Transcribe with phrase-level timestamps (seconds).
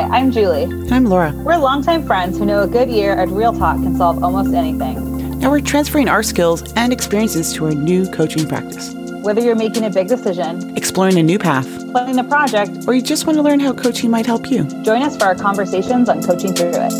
[0.00, 0.64] Hi, I'm Julie.
[0.90, 1.30] I'm Laura.
[1.44, 5.38] We're longtime friends who know a good year at Real Talk can solve almost anything.
[5.40, 8.94] Now we're transferring our skills and experiences to our new coaching practice.
[9.22, 13.02] Whether you're making a big decision, exploring a new path, planning a project, or you
[13.02, 16.22] just want to learn how coaching might help you, join us for our conversations on
[16.22, 16.92] coaching through it.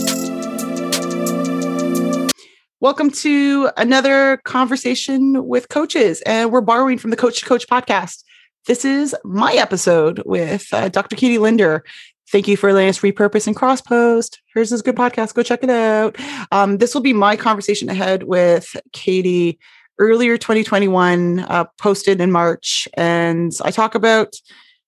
[2.80, 8.24] Welcome to another conversation with coaches, and we're borrowing from the Coach to Coach podcast.
[8.66, 11.16] This is my episode with uh, Dr.
[11.16, 11.82] Katie Linder.
[12.30, 14.40] Thank you for letting us repurpose and cross post.
[14.54, 15.34] Here's this good podcast.
[15.34, 16.16] Go check it out.
[16.52, 19.58] Um, this will be my conversation ahead with Katie
[19.98, 22.86] earlier 2021, uh, posted in March.
[22.94, 24.34] And I talk about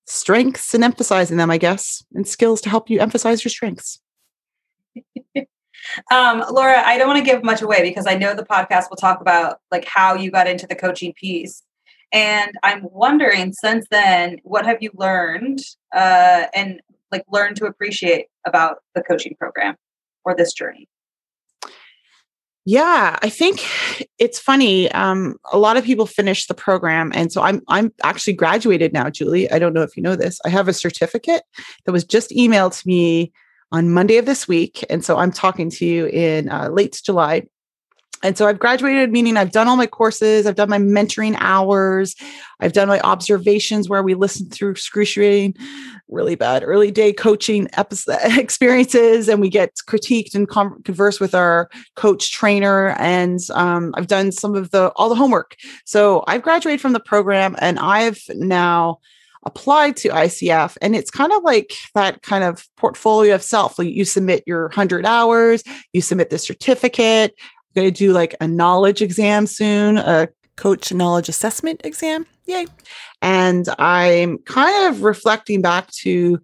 [0.07, 4.01] strengths and emphasizing them, I guess, and skills to help you emphasize your strengths.
[6.13, 8.97] Um, Laura, I don't want to give much away because I know the podcast will
[8.97, 11.63] talk about like how you got into the coaching piece.
[12.13, 15.59] And I'm wondering since then, what have you learned
[15.93, 16.81] uh, and
[17.13, 19.77] like learn to appreciate about the coaching program
[20.25, 20.89] or this journey?
[22.65, 23.67] Yeah, I think
[24.19, 24.91] it's funny.
[24.93, 29.11] Um, a lot of people finish the program, and so I'm I'm actually graduated now,
[29.11, 29.51] Julie.
[29.51, 30.39] I don't know if you know this.
[30.45, 31.43] I have a certificate
[31.85, 33.33] that was just emailed to me
[33.73, 34.85] on Monday of this week.
[34.91, 37.43] And so I'm talking to you in uh, late July.
[38.23, 42.15] And so I've graduated, meaning I've done all my courses, I've done my mentoring hours,
[42.61, 45.57] I've done my observations where we listen through excruciating,
[46.09, 51.35] really bad early day coaching episode, experiences, and we get critiqued and com- converse with
[51.35, 52.91] our coach trainer.
[52.99, 55.57] And um, I've done some of the all the homework.
[55.85, 58.99] So I've graduated from the program, and I've now
[59.45, 60.77] applied to ICF.
[60.81, 63.77] And it's kind of like that kind of portfolio of self.
[63.79, 67.35] You submit your 100 hours, you submit the certificate.
[67.75, 72.27] Going to do like a knowledge exam soon, a coach knowledge assessment exam.
[72.47, 72.67] Yay.
[73.21, 76.41] And I'm kind of reflecting back to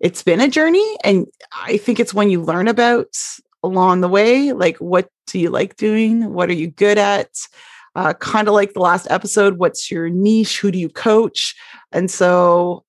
[0.00, 0.96] it's been a journey.
[1.04, 1.26] And
[1.64, 3.14] I think it's when you learn about
[3.62, 6.32] along the way, like what do you like doing?
[6.32, 7.30] What are you good at?
[7.94, 10.60] Uh, kind of like the last episode, what's your niche?
[10.60, 11.54] Who do you coach?
[11.92, 12.84] And so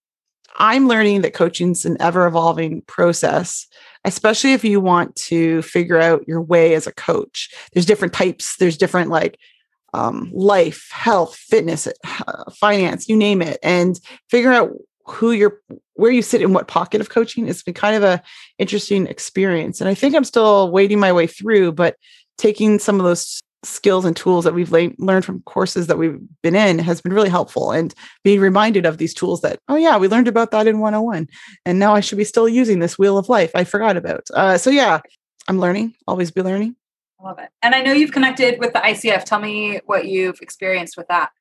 [0.58, 3.68] I'm learning that coaching's an ever evolving process,
[4.04, 7.50] especially if you want to figure out your way as a coach.
[7.74, 9.38] There's different types, there's different like
[9.94, 14.72] um, life, health, fitness, uh, finance, you name it, and figure out
[15.08, 15.60] who you're
[15.96, 18.22] where you sit in what pocket of coaching it's been kind of a
[18.60, 21.96] interesting experience and i think i'm still wading my way through but
[22.38, 26.20] taking some of those skills and tools that we've la- learned from courses that we've
[26.42, 29.98] been in has been really helpful and being reminded of these tools that oh yeah
[29.98, 31.28] we learned about that in 101
[31.66, 34.24] and now i should be still using this wheel of life i forgot about.
[34.34, 35.00] Uh, so yeah
[35.48, 36.76] i'm learning always be learning.
[37.20, 37.50] I love it.
[37.62, 41.32] And i know you've connected with the icf tell me what you've experienced with that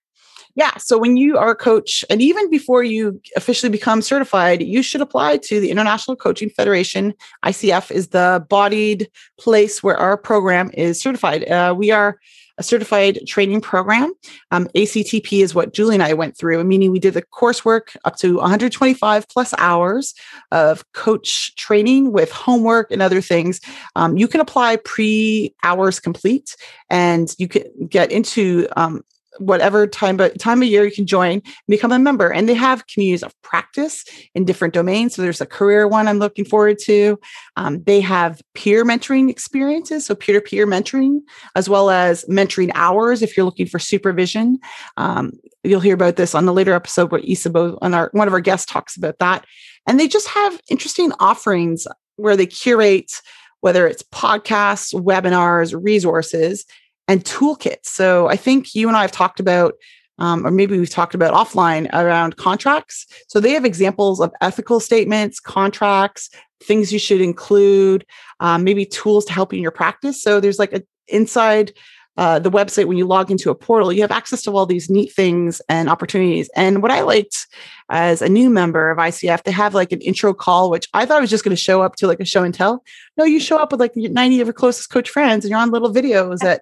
[0.54, 0.76] yeah.
[0.78, 5.00] So when you are a coach, and even before you officially become certified, you should
[5.00, 7.14] apply to the International Coaching Federation.
[7.44, 9.08] ICF is the bodied
[9.38, 11.48] place where our program is certified.
[11.48, 12.18] Uh, we are
[12.60, 14.12] a certified training program.
[14.50, 18.16] Um, ACTP is what Julie and I went through, meaning we did the coursework up
[18.16, 20.14] to 125 plus hours
[20.52, 23.62] of coach training with homework and other things.
[23.96, 26.54] Um, you can apply pre hours complete
[26.90, 29.02] and you can get into um,
[29.40, 32.30] whatever time but time of year you can join become a member.
[32.30, 35.14] And they have communities of practice in different domains.
[35.14, 37.18] So there's a career one i'm looking forward to.
[37.56, 41.20] Um, they have peer mentoring experiences so peer-to-peer mentoring
[41.56, 44.58] as well as mentoring hours if you're looking for supervision.
[44.96, 45.32] Um,
[45.64, 48.40] you'll hear about this on the later episode where isabo on our one of our
[48.40, 49.46] guests talks about that.
[49.86, 51.86] And they just have interesting offerings
[52.16, 53.20] where they curate
[53.60, 56.64] whether it's podcasts webinars resources
[57.10, 57.86] and toolkits.
[57.86, 59.74] So I think you and I have talked about,
[60.18, 63.04] um, or maybe we've talked about offline around contracts.
[63.26, 66.30] So they have examples of ethical statements, contracts,
[66.62, 68.06] things you should include,
[68.38, 70.22] um, maybe tools to help you in your practice.
[70.22, 71.72] So there's like a inside
[72.16, 74.90] uh, the website when you log into a portal you have access to all these
[74.90, 77.46] neat things and opportunities and what i liked
[77.88, 81.18] as a new member of icf they have like an intro call which i thought
[81.18, 82.84] I was just going to show up to like a show and tell
[83.16, 85.70] no you show up with like 90 of your closest coach friends and you're on
[85.70, 86.60] little videos at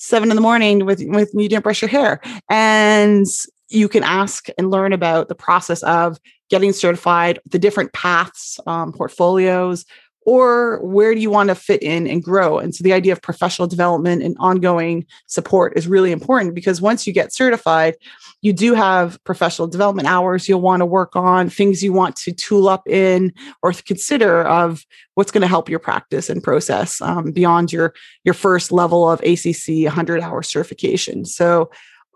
[0.00, 2.20] seven in the morning with with you didn't brush your hair.
[2.48, 3.26] And
[3.68, 6.18] you can ask and learn about the process of
[6.48, 9.84] getting certified the different paths um, portfolios
[10.26, 12.58] or where do you want to fit in and grow?
[12.58, 17.06] And so the idea of professional development and ongoing support is really important because once
[17.06, 17.96] you get certified
[18.42, 22.32] you do have professional development hours you'll want to work on things you want to
[22.32, 23.32] tool up in
[23.62, 24.84] or consider of
[25.14, 27.94] what's going to help your practice and process um, beyond your
[28.24, 31.24] your first level of acc 100 hour certification.
[31.24, 31.70] So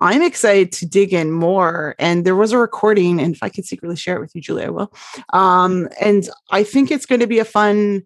[0.04, 1.94] I'm excited to dig in more.
[1.98, 4.64] And there was a recording, and if I could secretly share it with you, Julie,
[4.64, 4.92] I will.
[5.32, 8.02] Um, and I think it's going to be a fun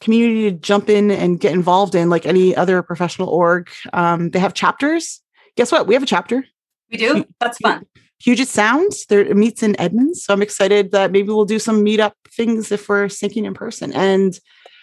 [0.00, 3.68] community to jump in and get involved in, like any other professional org.
[3.92, 5.20] Um, they have chapters.
[5.56, 5.88] Guess what?
[5.88, 6.44] We have a chapter.
[6.92, 7.24] We do.
[7.40, 7.86] That's fun.
[8.20, 8.92] Puget Sound.
[9.08, 10.24] There meets in Edmonds.
[10.24, 13.92] So I'm excited that maybe we'll do some meetup things if we're syncing in person.
[13.92, 14.38] And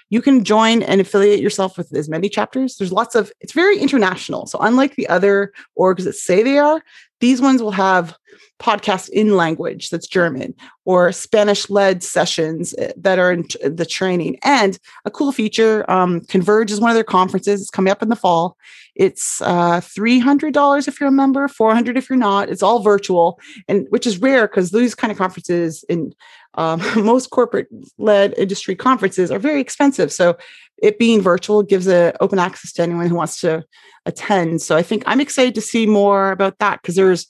[0.09, 2.77] you can join and affiliate yourself with as many chapters.
[2.77, 4.47] There's lots of, it's very international.
[4.47, 6.81] So unlike the other orgs that say they are,
[7.19, 8.17] these ones will have
[8.59, 10.53] podcasts in language that's German
[10.85, 14.37] or Spanish led sessions eh, that are in the training.
[14.43, 17.61] And a cool feature um, Converge is one of their conferences.
[17.61, 18.57] It's coming up in the fall.
[18.95, 22.49] It's uh, $300 if you're a member, 400 if you're not.
[22.49, 26.13] It's all virtual, and which is rare because these kind of conferences in
[26.55, 27.67] um, most corporate
[27.97, 30.11] led industry conferences are very expensive.
[30.11, 30.37] So
[30.81, 33.63] it being virtual gives a open access to anyone who wants to
[34.05, 34.61] attend.
[34.61, 37.27] So I think I'm excited to see more about that because there's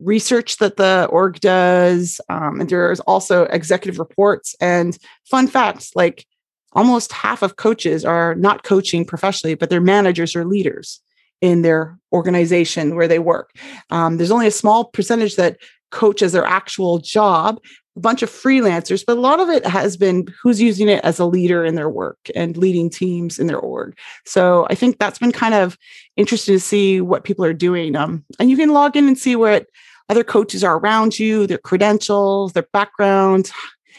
[0.00, 6.24] research that the org does, um, and there's also executive reports and fun facts like
[6.72, 11.00] almost half of coaches are not coaching professionally, but they're managers or leaders
[11.40, 13.50] in their organization where they work.
[13.90, 15.58] Um, there's only a small percentage that
[15.90, 17.60] coach as their actual job,
[17.98, 21.26] bunch of freelancers, but a lot of it has been who's using it as a
[21.26, 23.96] leader in their work and leading teams in their org.
[24.24, 25.76] So I think that's been kind of
[26.16, 27.96] interesting to see what people are doing.
[27.96, 29.66] Um, and you can log in and see what
[30.08, 33.50] other coaches are around you, their credentials, their background,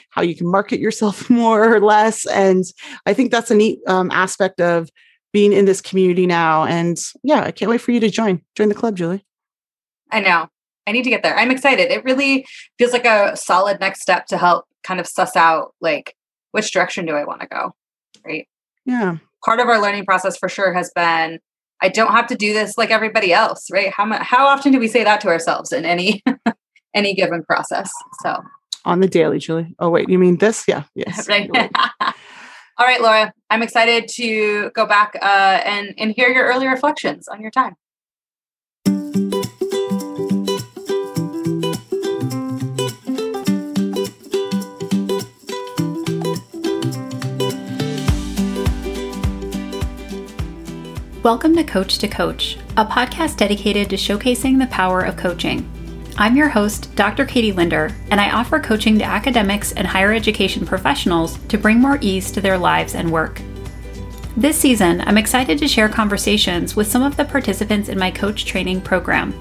[0.10, 2.26] how you can market yourself more or less.
[2.28, 2.66] And
[3.06, 4.90] I think that's a neat um, aspect of
[5.32, 6.66] being in this community now.
[6.66, 8.42] And yeah, I can't wait for you to join.
[8.56, 9.26] Join the club, Julie.
[10.12, 10.50] I know.
[10.90, 11.38] I need to get there.
[11.38, 11.92] I'm excited.
[11.92, 12.48] It really
[12.80, 16.16] feels like a solid next step to help kind of suss out like
[16.52, 17.76] which direction do I want to go?
[18.26, 18.48] Right.
[18.86, 19.18] Yeah.
[19.46, 21.40] Part of our learning process for sure has been
[21.82, 23.94] I don't have to do this like everybody else, right?
[23.94, 26.24] How much how often do we say that to ourselves in any
[26.96, 27.92] any given process?
[28.24, 28.42] So
[28.84, 29.76] on the daily, Julie.
[29.78, 30.66] Oh wait, you mean this?
[30.68, 30.84] Yeah.
[30.96, 31.28] Yes.
[31.30, 31.50] right.
[32.80, 37.28] All right, Laura, I'm excited to go back uh, and, and hear your early reflections
[37.28, 37.76] on your time.
[51.22, 55.70] Welcome to Coach to Coach, a podcast dedicated to showcasing the power of coaching.
[56.18, 57.26] I'm your host, Dr.
[57.26, 61.98] Katie Linder, and I offer coaching to academics and higher education professionals to bring more
[62.00, 63.42] ease to their lives and work.
[64.38, 68.46] This season, I'm excited to share conversations with some of the participants in my coach
[68.46, 69.38] training program.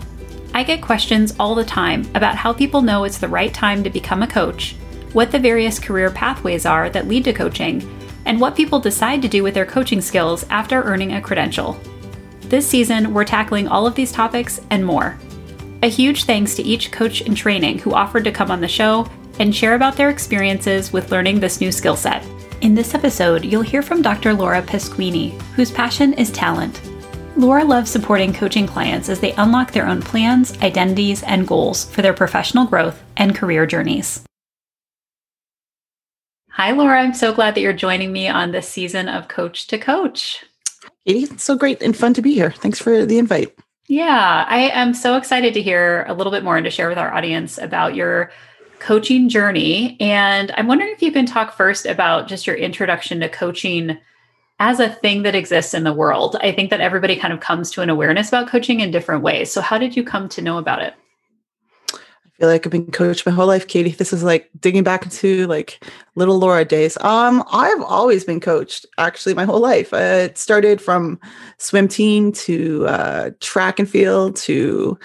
[0.54, 3.90] I get questions all the time about how people know it's the right time to
[3.90, 4.74] become a coach,
[5.12, 7.88] what the various career pathways are that lead to coaching,
[8.28, 11.80] and what people decide to do with their coaching skills after earning a credential.
[12.42, 15.18] This season, we're tackling all of these topics and more.
[15.82, 19.08] A huge thanks to each coach in training who offered to come on the show
[19.38, 22.24] and share about their experiences with learning this new skill set.
[22.60, 24.34] In this episode, you'll hear from Dr.
[24.34, 26.82] Laura Pasquini, whose passion is talent.
[27.36, 32.02] Laura loves supporting coaching clients as they unlock their own plans, identities, and goals for
[32.02, 34.27] their professional growth and career journeys.
[36.58, 37.00] Hi, Laura.
[37.00, 40.44] I'm so glad that you're joining me on this season of Coach to Coach.
[41.06, 42.50] Katie, it's so great and fun to be here.
[42.50, 43.56] Thanks for the invite.
[43.86, 46.98] Yeah, I am so excited to hear a little bit more and to share with
[46.98, 48.32] our audience about your
[48.80, 49.96] coaching journey.
[50.00, 53.96] And I'm wondering if you can talk first about just your introduction to coaching
[54.58, 56.36] as a thing that exists in the world.
[56.40, 59.52] I think that everybody kind of comes to an awareness about coaching in different ways.
[59.52, 60.94] So, how did you come to know about it?
[62.38, 63.90] Feel like I've been coached my whole life, Katie.
[63.90, 66.96] This is like digging back into like little Laura days.
[67.00, 69.92] Um, I've always been coached actually my whole life.
[69.92, 71.18] Uh, it started from
[71.58, 74.96] swim team to uh, track and field to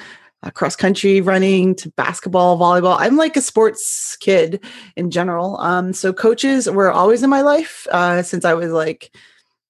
[0.43, 2.97] uh, cross country running to basketball, volleyball.
[2.99, 4.63] I'm like a sports kid
[4.95, 5.57] in general.
[5.57, 9.15] Um, so coaches were always in my life uh, since I was like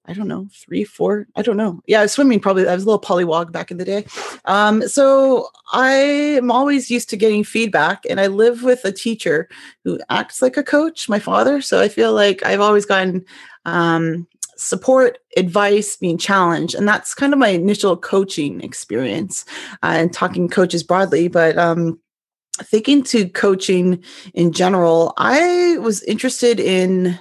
[0.05, 1.81] I don't know, three, four, I don't know.
[1.87, 2.67] Yeah, swimming probably.
[2.67, 4.05] I was a little polywog back in the day.
[4.45, 9.47] Um, so I am always used to getting feedback, and I live with a teacher
[9.85, 11.61] who acts like a coach, my father.
[11.61, 13.23] So I feel like I've always gotten
[13.63, 19.45] um, support, advice, being challenged, and that's kind of my initial coaching experience
[19.83, 21.29] uh, and talking coaches broadly.
[21.29, 21.97] But um,
[22.61, 27.17] thinking to coaching in general, I was interested in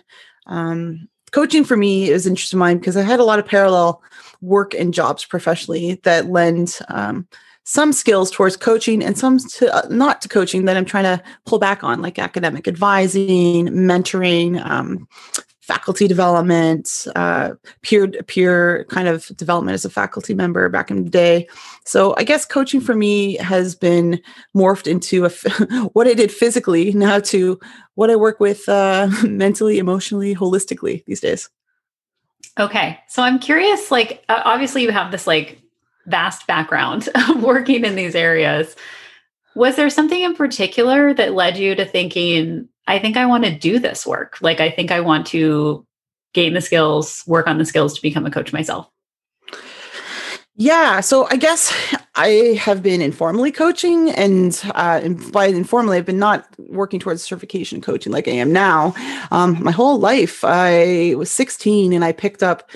[0.46, 4.00] um, coaching for me is interesting mine because I had a lot of parallel
[4.40, 7.26] work and jobs professionally that lend um,
[7.64, 11.22] some skills towards coaching and some to, uh, not to coaching that I'm trying to
[11.46, 15.08] pull back on, like academic advising, mentoring, um,
[15.62, 17.52] faculty development, uh,
[17.82, 21.48] peer peer kind of development as a faculty member back in the day.
[21.86, 24.20] So I guess coaching for me has been
[24.54, 25.30] morphed into a,
[25.92, 27.58] what I did physically now to
[27.94, 31.48] what I work with uh, mentally, emotionally, holistically these days.
[32.58, 33.90] Okay, so I'm curious.
[33.90, 35.62] Like, obviously, you have this like
[36.06, 38.76] vast background of working in these areas.
[39.54, 43.56] Was there something in particular that led you to thinking, I think I want to
[43.56, 44.38] do this work?
[44.40, 45.86] Like, I think I want to
[46.34, 48.88] gain the skills, work on the skills to become a coach myself?
[50.56, 51.72] Yeah, so I guess
[52.14, 57.80] I have been informally coaching, and uh, by informally, I've been not working towards certification
[57.80, 58.94] coaching like I am now.
[59.30, 62.70] Um, my whole life, I was 16 and I picked up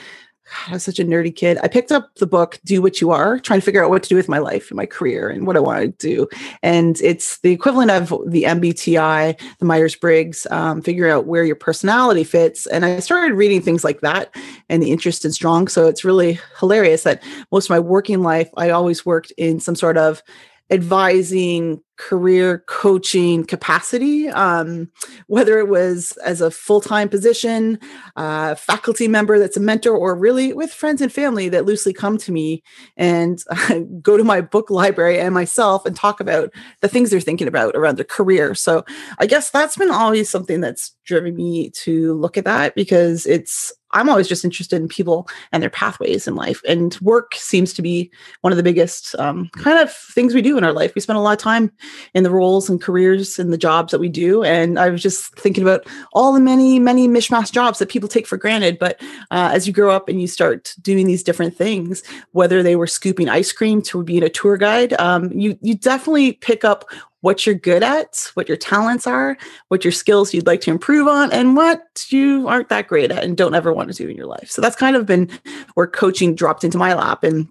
[0.68, 1.58] I was such a nerdy kid.
[1.62, 4.08] I picked up the book "Do What You Are," trying to figure out what to
[4.08, 6.28] do with my life and my career and what I want to do.
[6.62, 11.56] And it's the equivalent of the MBTI, the Myers Briggs, um, figure out where your
[11.56, 12.66] personality fits.
[12.66, 14.34] And I started reading things like that,
[14.68, 15.68] and the interest in strong.
[15.68, 19.74] So it's really hilarious that most of my working life, I always worked in some
[19.74, 20.22] sort of
[20.70, 24.90] advising career coaching capacity, um,
[25.28, 27.78] whether it was as a full time position,
[28.16, 32.18] uh, faculty member that's a mentor, or really with friends and family that loosely come
[32.18, 32.62] to me
[32.96, 37.20] and uh, go to my book library and myself and talk about the things they're
[37.20, 38.54] thinking about around their career.
[38.54, 38.84] So
[39.18, 43.72] I guess that's been always something that's driven me to look at that because it's
[43.96, 46.60] I'm always just interested in people and their pathways in life.
[46.68, 48.10] And work seems to be
[48.42, 50.94] one of the biggest um, kind of things we do in our life.
[50.94, 51.72] We spend a lot of time
[52.14, 54.44] in the roles and careers and the jobs that we do.
[54.44, 58.26] And I was just thinking about all the many, many mishmash jobs that people take
[58.26, 58.78] for granted.
[58.78, 59.00] But
[59.30, 62.86] uh, as you grow up and you start doing these different things, whether they were
[62.86, 66.84] scooping ice cream to being a tour guide, um, you you definitely pick up
[67.20, 69.36] what you're good at, what your talents are,
[69.68, 73.24] what your skills you'd like to improve on, and what you aren't that great at
[73.24, 74.50] and don't ever want to do in your life.
[74.50, 75.30] So that's kind of been
[75.74, 77.24] where coaching dropped into my lap.
[77.24, 77.48] And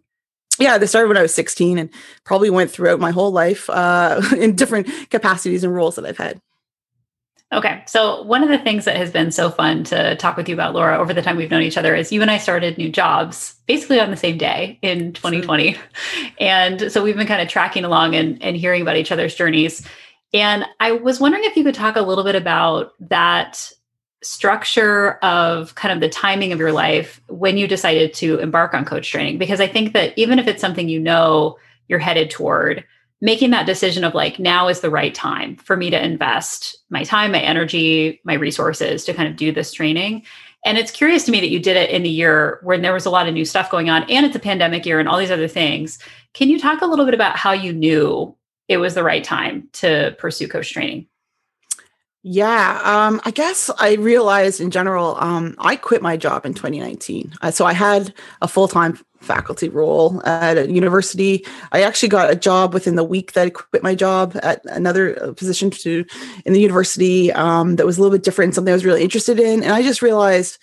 [0.60, 1.90] yeah, they started when I was 16 and
[2.24, 6.40] probably went throughout my whole life uh, in different capacities and roles that I've had.
[7.54, 7.84] Okay.
[7.86, 10.74] So, one of the things that has been so fun to talk with you about,
[10.74, 13.56] Laura, over the time we've known each other is you and I started new jobs
[13.68, 15.74] basically on the same day in 2020.
[15.74, 15.84] Sure.
[16.40, 19.88] And so we've been kind of tracking along and, and hearing about each other's journeys.
[20.34, 23.72] And I was wondering if you could talk a little bit about that
[24.24, 28.86] structure of kind of the timing of your life when you decided to embark on
[28.86, 29.38] coach training.
[29.38, 32.84] Because I think that even if it's something you know you're headed toward,
[33.22, 37.04] making that decision of like now is the right time for me to invest my
[37.04, 40.24] time my energy my resources to kind of do this training.
[40.66, 43.06] And it's curious to me that you did it in a year when there was
[43.06, 45.32] a lot of new stuff going on and it's a pandemic year and all these
[45.32, 46.00] other things.
[46.34, 48.36] Can you talk a little bit about how you knew
[48.68, 51.08] it was the right time to pursue coach training?
[52.28, 57.36] Yeah, um, I guess I realized in general, um, I quit my job in 2019.
[57.40, 61.46] Uh, so I had a full time faculty role at a university.
[61.72, 65.22] I actually got a job within the week that I quit my job at another
[65.22, 66.06] uh, position to
[66.46, 69.40] in the university um, that was a little bit different, something I was really interested
[69.40, 69.64] in.
[69.64, 70.60] And I just realized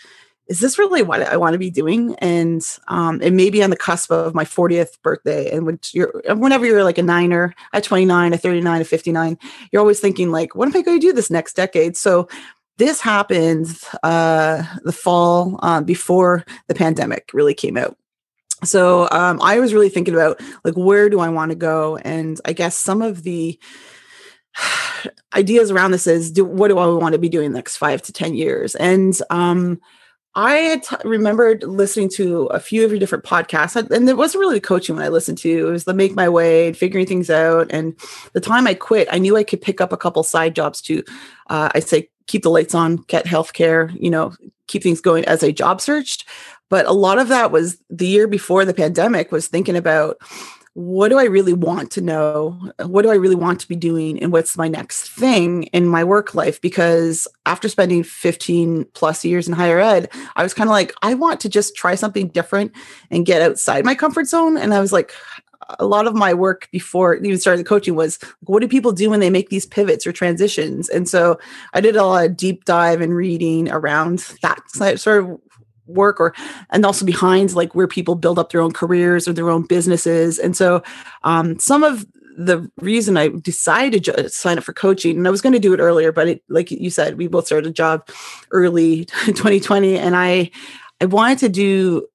[0.48, 2.14] is this really what I want to be doing?
[2.16, 5.50] And um, it may be on the cusp of my 40th birthday.
[5.50, 9.38] And you're, whenever you're like a niner at 29, a 39, a 59,
[9.70, 11.96] you're always thinking like, what am I going to do this next decade?
[11.96, 12.28] So
[12.76, 17.96] this happened uh, the fall uh, before the pandemic really came out.
[18.64, 21.96] So um, I was really thinking about like, where do I want to go?
[21.98, 23.58] And I guess some of the
[25.34, 28.02] ideas around this is do, what do I want to be doing the next five
[28.02, 28.74] to 10 years?
[28.76, 29.80] And um,
[31.04, 34.96] remembered listening to a few of your different podcasts, and it wasn't really the coaching
[34.96, 35.68] when I listened to.
[35.68, 37.66] It was the make my way, figuring things out.
[37.70, 37.98] And
[38.32, 41.02] the time I quit, I knew I could pick up a couple side jobs to,
[41.50, 44.32] uh, I say, keep the lights on, get healthcare, you know,
[44.68, 46.26] keep things going as I job searched.
[46.72, 50.16] But a lot of that was the year before the pandemic was thinking about
[50.72, 52.58] what do I really want to know?
[52.78, 54.22] What do I really want to be doing?
[54.22, 56.62] And what's my next thing in my work life?
[56.62, 61.12] Because after spending 15 plus years in higher ed, I was kind of like, I
[61.12, 62.72] want to just try something different
[63.10, 64.56] and get outside my comfort zone.
[64.56, 65.12] And I was like,
[65.78, 69.10] a lot of my work before even started the coaching was what do people do
[69.10, 70.88] when they make these pivots or transitions?
[70.88, 71.38] And so
[71.74, 75.38] I did a lot of deep dive and reading around that sort of
[75.86, 76.34] work or
[76.70, 80.38] and also behind like where people build up their own careers or their own businesses
[80.38, 80.82] and so
[81.24, 85.42] um, some of the reason I decided to sign up for coaching, and I was
[85.42, 88.08] going to do it earlier, but it, like you said, we both started a job
[88.50, 90.50] early 2020, and I
[91.00, 92.06] I wanted to do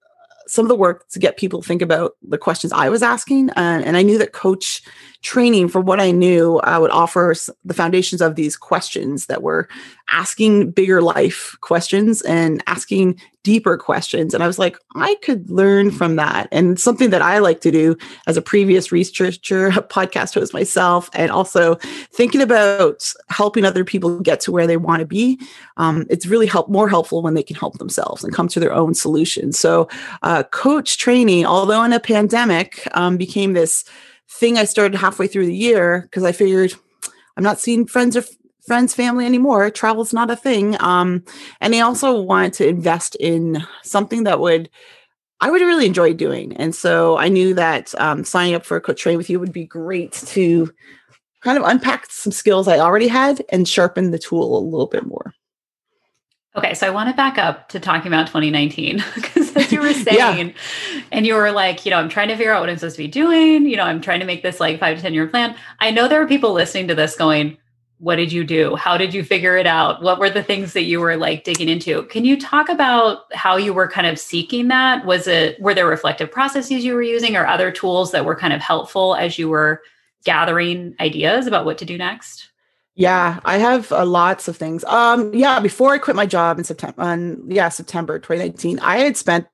[0.47, 3.49] some of the work to get people to think about the questions I was asking.
[3.51, 4.81] Uh, and I knew that coach
[5.21, 9.67] training, for what I knew, I would offer the foundations of these questions that were
[10.09, 14.33] asking bigger life questions and asking deeper questions.
[14.33, 16.49] And I was like, I could learn from that.
[16.51, 17.95] And something that I like to do
[18.27, 21.75] as a previous researcher, a podcast host myself, and also
[22.11, 25.39] thinking about helping other people get to where they want to be.
[25.77, 28.73] Um, it's really help more helpful when they can help themselves and come to their
[28.73, 29.57] own solutions.
[29.57, 29.87] So,
[30.23, 33.85] uh, coach training, although in a pandemic, um, became this
[34.29, 36.73] thing I started halfway through the year because I figured
[37.37, 38.25] I'm not seeing friends or
[38.67, 39.69] friends, family anymore.
[39.71, 40.79] Travel's not a thing.
[40.81, 41.23] Um,
[41.61, 44.69] and I also wanted to invest in something that would
[45.39, 46.53] I would really enjoy doing.
[46.57, 49.53] And so I knew that um, signing up for a coach train with you would
[49.53, 50.73] be great to
[51.41, 55.05] kind of unpack some skills I already had and sharpen the tool a little bit
[55.05, 55.33] more.
[56.55, 59.93] Okay, so I want to back up to talking about 2019 because as you were
[59.93, 60.53] saying, yeah.
[61.11, 63.03] and you were like, you know, I'm trying to figure out what I'm supposed to
[63.03, 63.67] be doing.
[63.67, 65.55] You know, I'm trying to make this like five to 10 year plan.
[65.79, 67.57] I know there are people listening to this going,
[67.99, 68.75] what did you do?
[68.75, 70.03] How did you figure it out?
[70.03, 72.03] What were the things that you were like digging into?
[72.03, 75.05] Can you talk about how you were kind of seeking that?
[75.05, 78.53] Was it, were there reflective processes you were using or other tools that were kind
[78.53, 79.81] of helpful as you were
[80.25, 82.49] gathering ideas about what to do next?
[82.97, 84.83] Yeah, I have uh, lots of things.
[84.85, 89.15] Um, yeah, before I quit my job in September, on yeah September 2019, I had
[89.15, 89.45] spent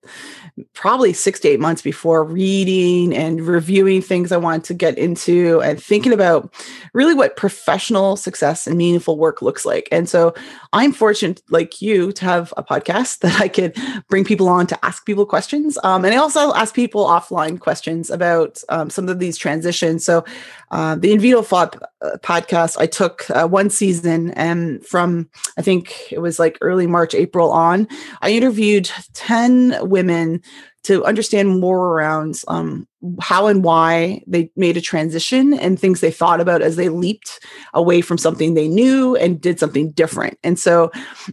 [0.74, 5.62] probably six to eight months before reading and reviewing things I wanted to get into
[5.62, 6.54] and thinking about
[6.94, 9.90] really what professional success and meaningful work looks like.
[9.92, 10.34] And so
[10.72, 13.76] I'm fortunate, like you, to have a podcast that I could
[14.10, 15.78] bring people on to ask people questions.
[15.84, 20.06] Um, and I also ask people offline questions about um, some of these transitions.
[20.06, 20.24] So
[20.72, 25.62] uh, the In Vivo Thought uh, podcast, I took uh, one season and from, I
[25.62, 27.88] think it was like early March, April on,
[28.22, 30.42] I interviewed 10 women
[30.84, 32.86] to understand more around um,
[33.22, 37.40] how and why they made a transition and things they thought about as they leaped
[37.74, 40.38] away from something they knew and did something different.
[40.44, 40.92] And so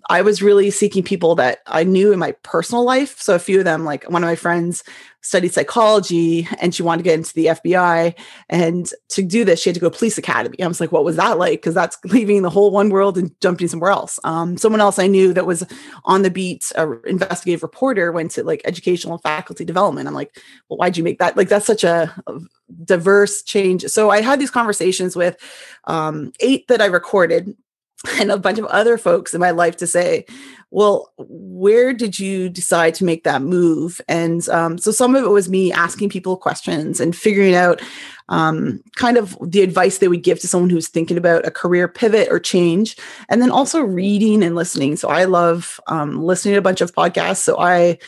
[0.09, 3.21] I was really seeking people that I knew in my personal life.
[3.21, 4.85] So a few of them, like one of my friends
[5.23, 8.15] studied psychology and she wanted to get into the FBI.
[8.49, 10.63] And to do this, she had to go to police academy.
[10.63, 11.61] I was like, what was that like?
[11.61, 14.19] Because that's leaving the whole one world and jumping somewhere else.
[14.25, 15.65] Um, someone else I knew that was
[16.05, 20.09] on the beat, a investigative reporter, went to like educational faculty development.
[20.09, 21.37] I'm like, well, why'd you make that?
[21.37, 22.41] Like, that's such a, a
[22.85, 23.85] diverse change.
[23.85, 25.37] So I had these conversations with
[25.85, 27.55] um, eight that I recorded
[28.19, 30.25] and a bunch of other folks in my life to say,
[30.71, 34.01] well, where did you decide to make that move?
[34.09, 37.83] And um, so some of it was me asking people questions and figuring out
[38.29, 41.89] um, kind of the advice they would give to someone who's thinking about a career
[41.89, 42.97] pivot or change.
[43.29, 44.97] And then also reading and listening.
[44.97, 47.39] So I love um, listening to a bunch of podcasts.
[47.39, 47.99] So I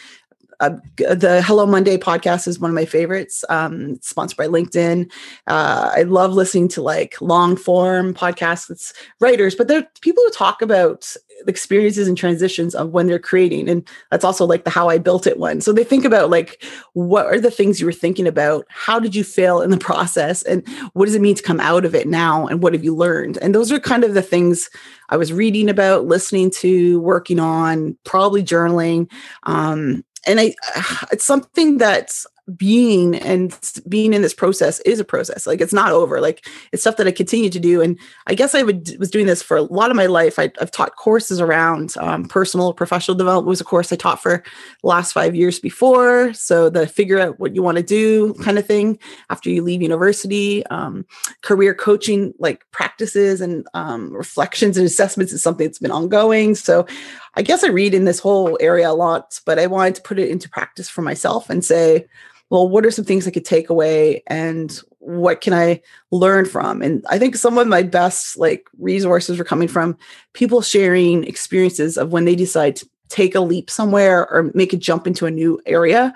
[0.63, 3.45] uh, the Hello Monday podcast is one of my favorites.
[3.49, 5.11] Um, sponsored by LinkedIn.
[5.49, 10.31] Uh, I love listening to like long form podcasts with writers, but they're people who
[10.31, 11.17] talk about
[11.49, 15.27] experiences and transitions of when they're creating, and that's also like the How I Built
[15.27, 15.61] It one.
[15.61, 18.65] So they think about like what are the things you were thinking about?
[18.69, 21.85] How did you fail in the process, and what does it mean to come out
[21.85, 22.47] of it now?
[22.47, 23.37] And what have you learned?
[23.39, 24.71] And those are kind of the things
[25.09, 29.11] I was reading about, listening to, working on, probably journaling.
[29.43, 30.55] Um, and I,
[31.13, 33.57] it's something that's being and
[33.89, 35.47] being in this process is a process.
[35.47, 36.21] Like it's not over.
[36.21, 37.81] Like it's stuff that I continue to do.
[37.81, 40.41] And I guess I would, was doing this for a lot of my life.
[40.41, 44.43] I, have taught courses around um, personal professional development was a course I taught for
[44.83, 46.33] last five years before.
[46.35, 48.99] So the figure out what you want to do kind of thing
[49.31, 51.07] after you leave university, um,
[51.43, 56.57] career coaching, like practices and um, reflections and assessments is something that's been ongoing.
[56.57, 56.87] So
[57.35, 60.19] I guess I read in this whole area a lot, but I wanted to put
[60.19, 62.07] it into practice for myself and say,
[62.51, 66.83] well, what are some things I could take away and what can I learn from?
[66.83, 69.97] And I think some of my best like resources were coming from
[70.35, 74.77] people sharing experiences of when they decide to take a leap somewhere or make a
[74.77, 76.13] jump into a new area.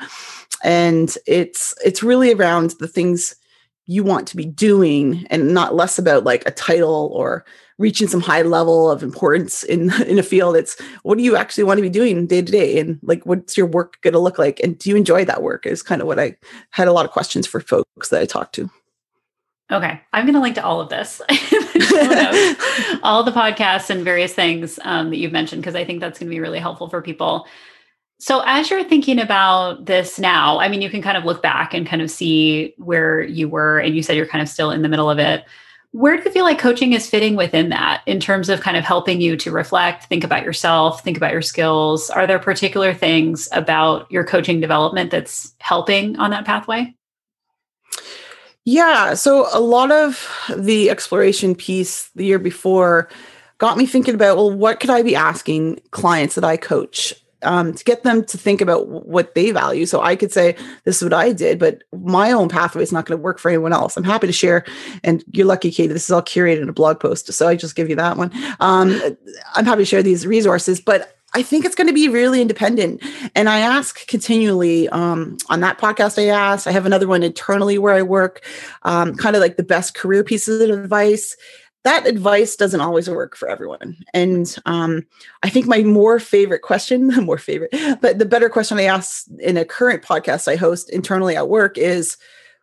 [0.62, 3.35] And it's it's really around the things
[3.87, 7.44] you want to be doing and not less about like a title or
[7.79, 10.57] reaching some high level of importance in in a field.
[10.57, 12.79] It's what do you actually want to be doing day to day?
[12.79, 14.61] And like what's your work going to look like?
[14.61, 16.37] And do you enjoy that work is kind of what i
[16.71, 18.71] had a lot of questions for folks that i talked to.
[19.71, 21.21] Okay i'm going to link to all of this.
[23.03, 26.29] All the podcasts and various things um, that you've mentioned because i think that's going
[26.29, 27.47] to be really helpful for people.
[28.19, 31.75] So, as you're thinking about this now, I mean, you can kind of look back
[31.75, 34.81] and kind of see where you were, and you said you're kind of still in
[34.81, 35.45] the middle of it.
[35.92, 38.85] Where do you feel like coaching is fitting within that in terms of kind of
[38.85, 42.11] helping you to reflect, think about yourself, think about your skills?
[42.11, 46.94] Are there particular things about your coaching development that's helping on that pathway?
[48.64, 49.14] Yeah.
[49.14, 53.09] So a lot of the exploration piece the year before
[53.59, 57.75] got me thinking about well, what could I be asking clients that I coach um,
[57.75, 59.87] to get them to think about what they value.
[59.87, 63.07] So I could say, this is what I did, but my own pathway is not
[63.07, 63.96] going to work for anyone else.
[63.96, 64.64] I'm happy to share.
[65.05, 67.33] And you're lucky, Katie, this is all curated in a blog post.
[67.33, 68.33] So I just give you that one.
[68.61, 69.01] Um,
[69.55, 73.03] I'm happy to share these resources, but I think it's going to be really independent.
[73.35, 76.18] And I ask continually um, on that podcast.
[76.18, 76.66] I ask.
[76.66, 78.42] I have another one internally where I work,
[78.85, 81.37] um, kind of like the best career pieces of advice
[81.87, 83.96] that advice doesn't always work for everyone.
[84.12, 85.07] And um,
[85.44, 89.25] I think my more favorite question, the more favorite, but the better question I ask
[89.38, 92.16] in a current podcast I host internally at work is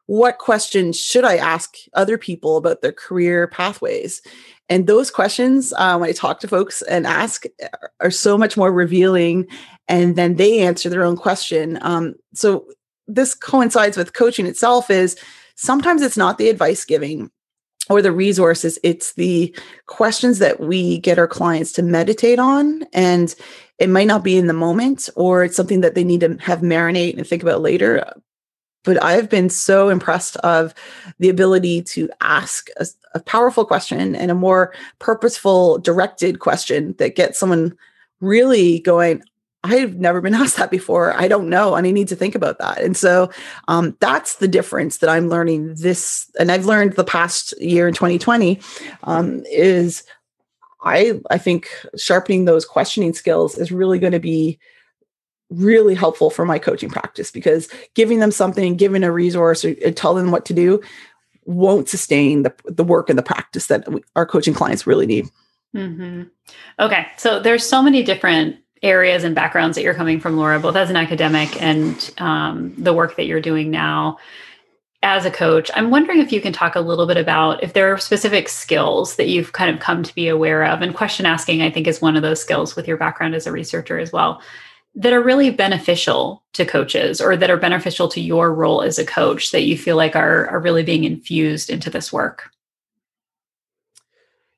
[0.08, 4.22] what questions should I ask other people about their career pathways?
[4.68, 7.46] And those questions, uh, when I talk to folks and ask,
[8.02, 9.48] are so much more revealing.
[9.88, 11.80] And then they answer their own question.
[11.82, 12.66] Um, so
[13.08, 15.18] this coincides with coaching itself is
[15.56, 17.32] sometimes it's not the advice giving
[17.90, 19.56] or the resources it's the
[19.88, 23.36] questions that we get our clients to meditate on and
[23.80, 26.60] it might not be in the moment or it's something that they need to have
[26.60, 28.14] marinate and think about later.
[28.84, 30.74] But i've been so impressed of
[31.20, 37.16] the ability to ask a, a powerful question and a more purposeful directed question that
[37.16, 37.76] gets someone
[38.20, 39.24] really going
[39.64, 41.14] I've never been asked that before.
[41.14, 41.76] I don't know.
[41.76, 42.82] And I need to think about that.
[42.82, 43.32] And so
[43.68, 46.30] um, that's the difference that I'm learning this.
[46.40, 48.60] And I've learned the past year in 2020
[49.04, 50.04] um, is
[50.84, 54.60] I, I think sharpening those questioning skills is really going to be
[55.50, 59.92] really helpful for my coaching practice because giving them something, giving a resource or, or
[59.92, 60.82] tell them what to do
[61.46, 65.28] won't sustain the, the work and the practice that we, our coaching clients really need.
[65.76, 66.24] Mm-hmm.
[66.80, 67.08] Okay.
[67.18, 70.90] So there's so many different areas and backgrounds that you're coming from, Laura, both as
[70.90, 74.18] an academic and um, the work that you're doing now
[75.02, 75.72] as a coach.
[75.74, 79.16] I'm wondering if you can talk a little bit about if there are specific skills
[79.16, 80.82] that you've kind of come to be aware of.
[80.82, 83.52] And question asking, I think, is one of those skills with your background as a
[83.52, 84.42] researcher as well
[84.96, 89.06] that are really beneficial to coaches or that are beneficial to your role as a
[89.06, 92.52] coach that you feel like are, are really being infused into this work?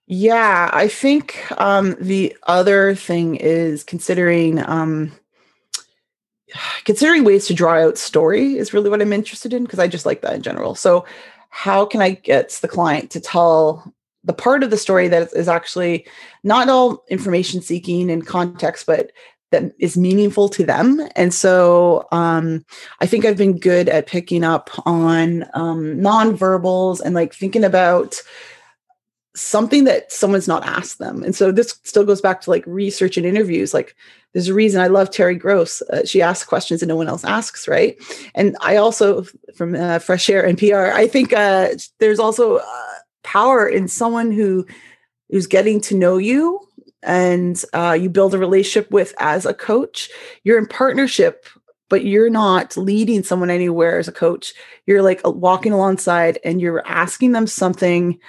[0.08, 5.12] Yeah, I think um, the other thing is considering um,
[6.86, 10.06] considering ways to draw out story is really what I'm interested in because I just
[10.06, 10.76] like that in general.
[10.76, 11.06] So,
[11.50, 13.94] how can I get the client to tell
[14.26, 16.06] the part of the story that is actually
[16.44, 19.12] not all information seeking and context, but
[19.52, 21.08] that is meaningful to them.
[21.16, 22.66] And so um,
[23.00, 28.16] I think I've been good at picking up on um, nonverbals and like thinking about
[29.36, 31.24] something that someone's not asked them.
[31.24, 33.74] And so this still goes back to like research and interviews.
[33.74, 33.96] Like
[34.34, 35.82] there's a reason I love Terry Gross.
[35.84, 37.98] Uh, she asks questions and no one else asks, right?
[38.34, 41.70] And I also, from uh, Fresh Air NPR, I think uh,
[42.00, 42.94] there's also uh,
[43.24, 44.66] power in someone who
[45.30, 46.60] who's getting to know you
[47.04, 50.10] and uh, you build a relationship with as a coach.
[50.44, 51.46] You're in partnership
[51.90, 54.54] but you're not leading someone anywhere as a coach.
[54.86, 58.20] You're like walking alongside and you're asking them something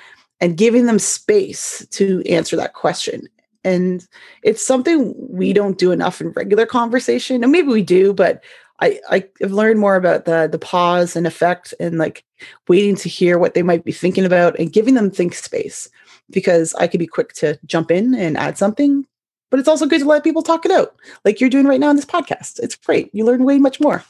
[0.40, 3.28] and giving them space to answer that question.
[3.64, 4.06] And
[4.42, 7.42] it's something we don't do enough in regular conversation.
[7.42, 8.44] And maybe we do, but
[8.80, 12.24] I, I've learned more about the the pause and effect and like
[12.68, 15.88] waiting to hear what they might be thinking about and giving them think space
[16.30, 19.06] because I could be quick to jump in and add something,
[19.50, 20.94] but it's also good to let people talk it out,
[21.24, 22.58] like you're doing right now in this podcast.
[22.58, 23.14] It's great.
[23.14, 24.04] You learn way much more.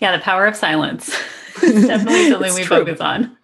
[0.00, 1.08] Yeah, the power of silence.
[1.62, 2.84] it's definitely something we true.
[2.84, 3.36] focus on.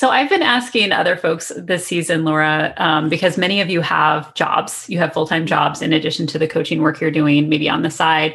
[0.00, 4.32] So I've been asking other folks this season, Laura, um, because many of you have
[4.32, 7.68] jobs, you have full time jobs in addition to the coaching work you're doing, maybe
[7.68, 8.34] on the side.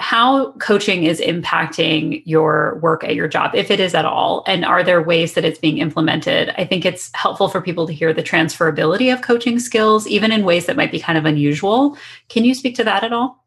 [0.00, 4.64] How coaching is impacting your work at your job, if it is at all, and
[4.64, 6.54] are there ways that it's being implemented?
[6.56, 10.46] I think it's helpful for people to hear the transferability of coaching skills, even in
[10.46, 11.98] ways that might be kind of unusual.
[12.30, 13.45] Can you speak to that at all?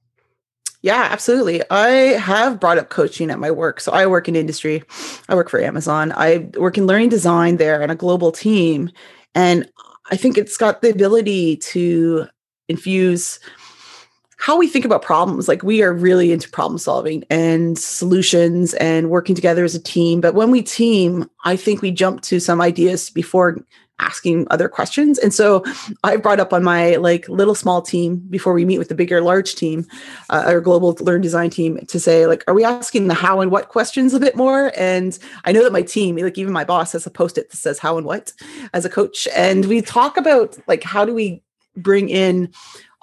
[0.82, 1.62] Yeah, absolutely.
[1.70, 3.82] I have brought up coaching at my work.
[3.82, 4.84] So I work in industry.
[5.28, 6.14] I work for Amazon.
[6.16, 8.90] I work in learning design there and a global team.
[9.36, 9.70] And
[10.10, 12.28] I think it's got the ability to
[12.70, 13.40] infuse
[14.38, 15.50] how we think about problems.
[15.50, 20.22] Like we are really into problem solving and solutions and working together as a team.
[20.22, 23.58] But when we team, I think we jump to some ideas before
[24.00, 25.20] asking other questions.
[25.20, 25.64] And so
[26.04, 29.22] I brought up on my like little small team before we meet with the bigger
[29.22, 29.86] large team,
[30.30, 33.52] uh, our global learn design team to say like, are we asking the how and
[33.52, 34.72] what questions a bit more?
[34.78, 37.80] And I know that my team, like even my boss has a post-it that says
[37.80, 38.34] how and what
[38.74, 39.28] as a coach.
[39.36, 41.44] And we talk about like, how do we
[41.76, 42.52] bring in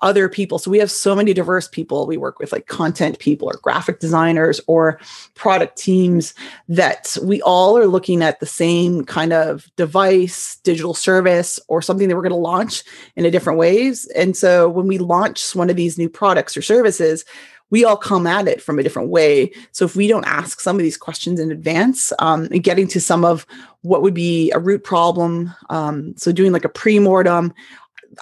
[0.00, 0.59] other people.
[0.59, 2.06] So we have so many diverse people.
[2.06, 5.00] We work with like content people or graphic designers or
[5.35, 6.35] product teams
[6.68, 12.09] that we all are looking at the same kind of device, digital service, or something
[12.09, 12.82] that we're going to launch
[13.16, 14.06] in a different ways.
[14.14, 17.24] And so when we launch one of these new products or services,
[17.70, 19.52] we all come at it from a different way.
[19.72, 23.00] So if we don't ask some of these questions in advance um, and getting to
[23.00, 23.44] some of
[23.82, 27.52] what would be a root problem, um, so doing like a pre-mortem,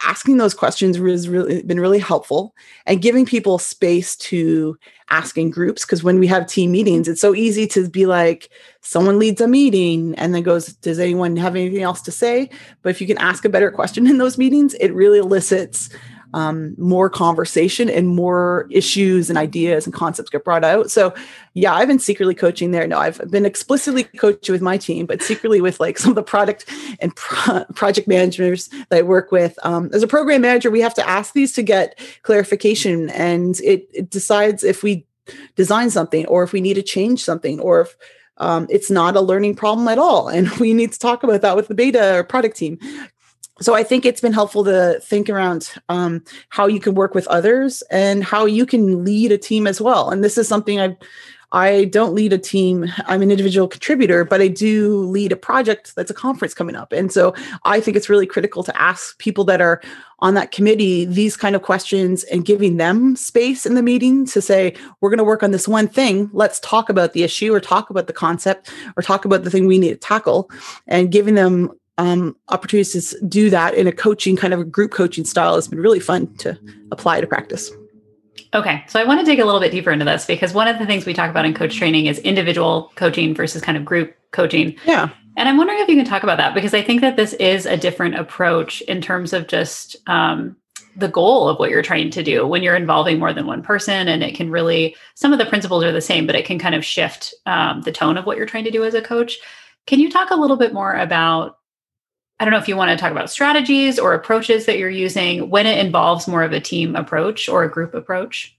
[0.02, 2.54] asking those questions has really been really helpful
[2.86, 4.76] and giving people space to
[5.10, 8.48] ask in groups because when we have team meetings it's so easy to be like
[8.80, 12.48] someone leads a meeting and then goes does anyone have anything else to say?
[12.82, 15.90] But if you can ask a better question in those meetings it really elicits
[16.34, 20.90] um, more conversation and more issues and ideas and concepts get brought out.
[20.90, 21.14] So,
[21.54, 22.88] yeah, I've been secretly coaching there.
[22.88, 26.24] No, I've been explicitly coaching with my team, but secretly with like some of the
[26.24, 26.68] product
[26.98, 29.56] and pro- project managers that I work with.
[29.62, 33.88] Um, as a program manager, we have to ask these to get clarification, and it,
[33.94, 35.06] it decides if we
[35.54, 37.96] design something or if we need to change something or if
[38.38, 40.26] um, it's not a learning problem at all.
[40.26, 42.80] And we need to talk about that with the beta or product team
[43.60, 47.26] so I think it's been helpful to think around um, how you can work with
[47.28, 50.10] others and how you can lead a team as well.
[50.10, 50.96] And this is something I
[51.54, 52.86] I don't lead a team.
[53.06, 56.92] I'm an individual contributor, but I do lead a project that's a conference coming up.
[56.92, 57.32] And so
[57.64, 59.80] I think it's really critical to ask people that are
[60.18, 64.42] on that committee these kind of questions and giving them space in the meeting to
[64.42, 66.28] say, we're going to work on this one thing.
[66.32, 69.68] Let's talk about the issue or talk about the concept or talk about the thing
[69.68, 70.50] we need to tackle
[70.88, 74.90] and giving them um, opportunities to do that in a coaching kind of a group
[74.90, 76.58] coaching style has been really fun to
[76.90, 77.70] apply to practice.
[78.52, 80.78] Okay, so I want to dig a little bit deeper into this because one of
[80.78, 84.14] the things we talk about in coach training is individual coaching versus kind of group
[84.30, 84.76] coaching.
[84.86, 85.10] Yeah.
[85.36, 87.66] And I'm wondering if you can talk about that because I think that this is
[87.66, 90.56] a different approach in terms of just um,
[90.96, 94.06] the goal of what you're trying to do when you're involving more than one person.
[94.06, 96.76] And it can really, some of the principles are the same, but it can kind
[96.76, 99.38] of shift um, the tone of what you're trying to do as a coach.
[99.86, 101.58] Can you talk a little bit more about
[102.44, 105.48] I don't know if you want to talk about strategies or approaches that you're using
[105.48, 108.54] when it involves more of a team approach or a group approach.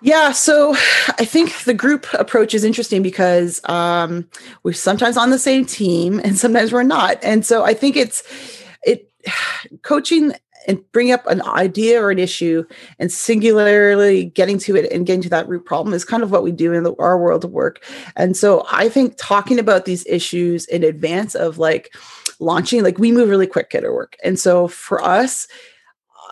[0.00, 0.72] Yeah, so
[1.18, 4.26] I think the group approach is interesting because um,
[4.62, 8.22] we're sometimes on the same team and sometimes we're not, and so I think it's
[8.82, 9.12] it
[9.82, 10.32] coaching
[10.68, 12.62] and bring up an idea or an issue
[12.98, 16.42] and singularly getting to it and getting to that root problem is kind of what
[16.44, 17.82] we do in the, our world of work.
[18.14, 21.94] And so I think talking about these issues in advance of like
[22.38, 24.16] launching, like we move really quick at our work.
[24.22, 25.48] And so for us,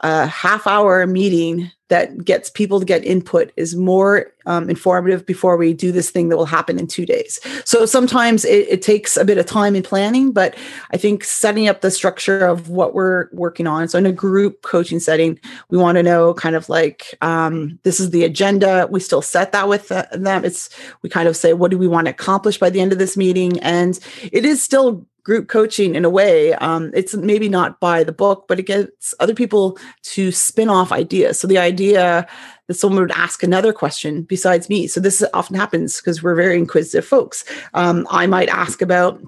[0.03, 5.57] a half hour meeting that gets people to get input is more um, informative before
[5.57, 7.39] we do this thing that will happen in two days.
[7.65, 10.57] So sometimes it, it, takes a bit of time in planning, but
[10.91, 13.89] I think setting up the structure of what we're working on.
[13.89, 15.39] So in a group coaching setting,
[15.71, 18.89] we want to know kind of like um, this is the agenda.
[18.91, 20.45] We still set that with them.
[20.45, 20.71] It's
[21.03, 23.17] we kind of say what do we want to accomplish by the end of this
[23.17, 23.99] meeting, and
[24.33, 26.55] it is still group coaching in a way.
[26.55, 29.77] Um, it's maybe not by the book, but it gets other people
[30.15, 31.41] to spin off ideas.
[31.41, 32.29] So the idea
[32.69, 34.87] that someone would ask another question besides me.
[34.87, 37.45] So this often happens because we're very inquisitive folks.
[37.75, 39.21] Um, I might ask about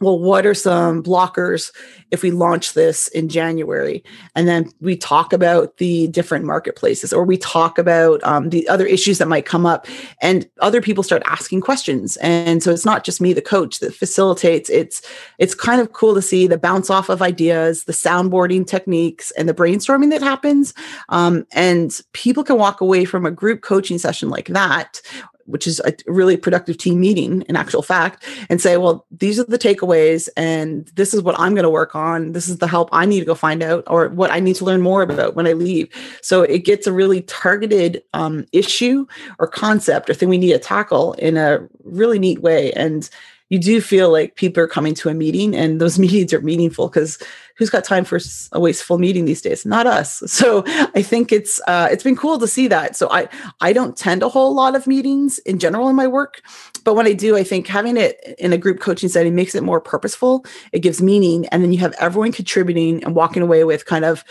[0.00, 1.72] well, what are some blockers
[2.10, 4.04] if we launch this in January?
[4.34, 8.86] And then we talk about the different marketplaces or we talk about um, the other
[8.86, 9.86] issues that might come up
[10.22, 12.16] and other people start asking questions.
[12.18, 14.70] And so it's not just me, the coach that facilitates.
[14.70, 15.02] It's,
[15.38, 19.48] it's kind of cool to see the bounce off of ideas, the soundboarding techniques and
[19.48, 20.74] the brainstorming that happens.
[21.08, 25.00] Um, and people can walk away from a group coaching session like that
[25.48, 29.44] which is a really productive team meeting in actual fact, and say, well, these are
[29.44, 32.32] the takeaways, and this is what I'm going to work on.
[32.32, 34.64] This is the help I need to go find out, or what I need to
[34.64, 35.88] learn more about when I leave.
[36.22, 39.06] So it gets a really targeted um, issue
[39.38, 42.72] or concept or thing we need to tackle in a really neat way.
[42.72, 43.08] And
[43.48, 46.88] you do feel like people are coming to a meeting and those meetings are meaningful
[46.88, 47.18] because
[47.56, 48.20] who's got time for
[48.52, 49.66] a wasteful meeting these days?
[49.66, 50.22] Not us.
[50.38, 50.62] So
[50.94, 52.96] i think it's uh, it's been cool to see that.
[52.96, 53.28] So i
[53.60, 56.42] i don't tend a whole lot of meetings in general in my work
[56.84, 59.64] but when i do i think having it in a group coaching setting makes it
[59.64, 60.44] more purposeful.
[60.72, 64.24] It gives meaning and then you have everyone contributing and walking away with kind of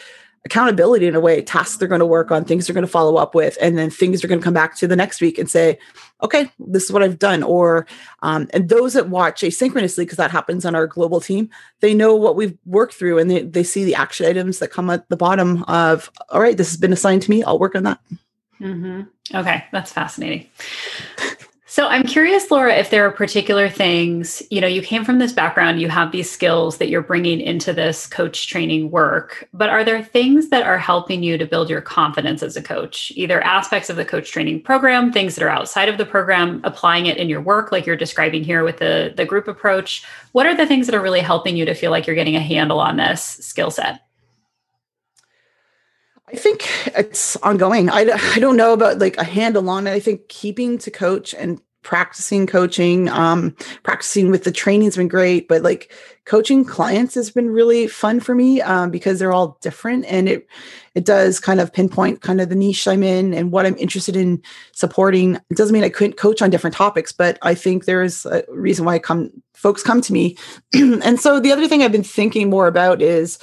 [0.47, 3.17] accountability in a way tasks they're going to work on things they're going to follow
[3.17, 5.49] up with and then things are going to come back to the next week and
[5.49, 5.77] say
[6.23, 7.85] okay this is what i've done or
[8.21, 11.49] um, and those that watch asynchronously because that happens on our global team
[11.81, 14.89] they know what we've worked through and they, they see the action items that come
[14.89, 17.83] at the bottom of all right this has been assigned to me i'll work on
[17.83, 17.99] that
[18.61, 19.01] mm-hmm.
[19.35, 20.49] okay that's fascinating
[21.77, 25.31] so I'm curious, Laura, if there are particular things, you know, you came from this
[25.31, 29.83] background, you have these skills that you're bringing into this coach training work, but are
[29.83, 33.91] there things that are helping you to build your confidence as a coach, either aspects
[33.91, 37.29] of the coach training program, things that are outside of the program, applying it in
[37.29, 40.03] your work, like you're describing here with the, the group approach?
[40.31, 42.39] What are the things that are really helping you to feel like you're getting a
[42.39, 44.01] handle on this skill set?
[46.27, 47.89] I think it's ongoing.
[47.91, 49.91] I, I don't know about like a handle on it.
[49.91, 55.47] I think keeping to coach and practicing coaching um practicing with the training's been great
[55.47, 55.89] but like
[56.25, 60.45] coaching clients has been really fun for me um, because they're all different and it
[60.95, 64.17] it does kind of pinpoint kind of the niche i'm in and what i'm interested
[64.17, 68.25] in supporting it doesn't mean i couldn't coach on different topics but i think there's
[68.25, 70.35] a reason why come folks come to me
[70.73, 73.39] and so the other thing i've been thinking more about is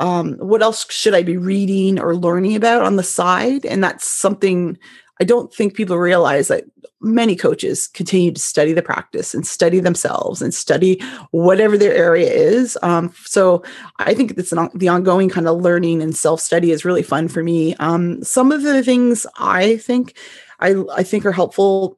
[0.00, 3.66] um, what else should I be reading or learning about on the side?
[3.66, 4.78] And that's something
[5.20, 6.64] I don't think people realize that
[7.00, 11.00] many coaches continue to study the practice and study themselves and study
[11.30, 12.76] whatever their area is.
[12.82, 13.62] Um, so
[13.98, 17.28] I think it's an, the ongoing kind of learning and self study is really fun
[17.28, 17.74] for me.
[17.76, 20.16] Um, some of the things I think
[20.60, 21.96] I, I think are helpful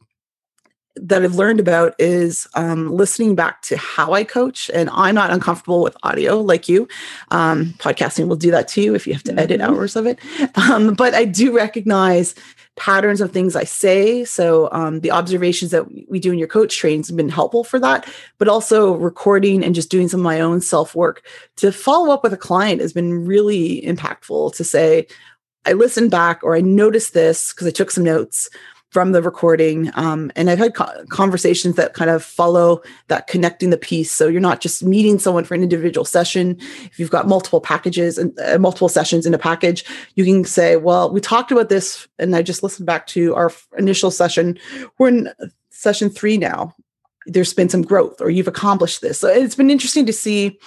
[0.96, 4.70] that I've learned about is um, listening back to how I coach.
[4.74, 6.88] And I'm not uncomfortable with audio like you.
[7.30, 9.72] Um, podcasting will do that to you if you have to edit mm-hmm.
[9.72, 10.18] hours of it.
[10.56, 12.34] Um, but I do recognize
[12.80, 14.24] patterns of things I say.
[14.24, 17.78] So um, the observations that we do in your coach trainings have been helpful for
[17.78, 21.22] that, but also recording and just doing some of my own self work
[21.56, 25.06] to follow up with a client has been really impactful to say,
[25.66, 28.48] I listened back or I noticed this because I took some notes
[28.90, 29.90] from the recording.
[29.94, 34.10] Um, and I've had co- conversations that kind of follow that connecting the piece.
[34.10, 36.56] So you're not just meeting someone for an individual session.
[36.84, 39.84] If you've got multiple packages and uh, multiple sessions in a package,
[40.16, 43.52] you can say, well, we talked about this and I just listened back to our
[43.78, 44.58] initial session.
[44.98, 45.32] We're in
[45.70, 46.74] session three now.
[47.26, 49.20] There's been some growth or you've accomplished this.
[49.20, 50.58] So it's been interesting to see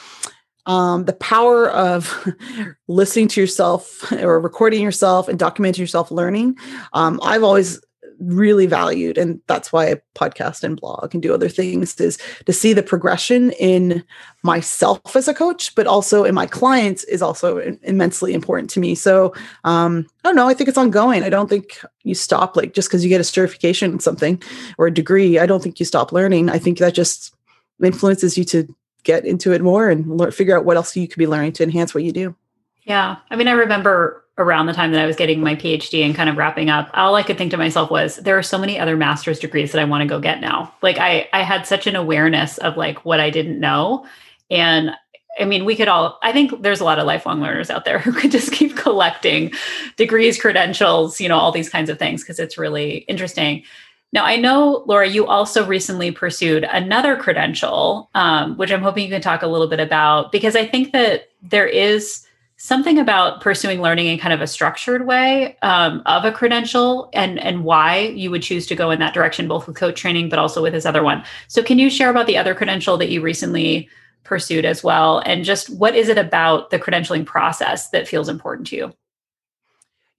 [0.66, 2.26] um, the power of
[2.88, 6.56] listening to yourself or recording yourself and documenting yourself learning.
[6.94, 7.82] Um, I've always
[8.26, 12.54] really valued and that's why i podcast and blog and do other things is to
[12.54, 14.04] see the progression in
[14.44, 18.96] myself as a coach but also in my clients is also immensely important to me.
[18.96, 19.34] So
[19.64, 21.24] um, i don't know i think it's ongoing.
[21.24, 24.42] I don't think you stop like just because you get a certification in something
[24.78, 26.50] or a degree i don't think you stop learning.
[26.50, 27.36] I think that just
[27.84, 31.18] influences you to get into it more and learn, figure out what else you could
[31.18, 32.36] be learning to enhance what you do.
[32.84, 33.18] Yeah.
[33.30, 36.30] I mean i remember around the time that I was getting my PhD and kind
[36.30, 38.98] of wrapping up, all I could think to myself was there are so many other
[38.98, 40.74] master's degrees that I want to go get now.
[40.82, 44.08] Like I I had such an awareness of like what I didn't know.
[44.50, 44.92] And
[45.40, 48.00] I mean, we could all, I think there's a lot of lifelong learners out there
[48.00, 49.52] who could just keep collecting
[49.98, 53.64] degrees, credentials, you know, all these kinds of things because it's really interesting.
[54.12, 59.10] Now, I know, Laura, you also recently pursued another credential, um, which I'm hoping you
[59.10, 62.23] can talk a little bit about because I think that there is
[62.64, 67.38] something about pursuing learning in kind of a structured way um, of a credential and
[67.38, 70.40] and why you would choose to go in that direction both with coach training but
[70.40, 73.20] also with this other one so can you share about the other credential that you
[73.20, 73.90] recently
[74.24, 78.66] pursued as well and just what is it about the credentialing process that feels important
[78.66, 78.94] to you